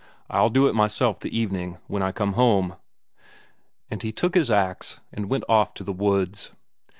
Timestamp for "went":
5.29-5.43